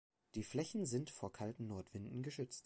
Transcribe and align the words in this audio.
Die 0.33 0.41
Flächen 0.43 0.87
sind 0.87 1.11
vor 1.11 1.31
kalten 1.31 1.67
Nordwinden 1.67 2.23
geschützt. 2.23 2.59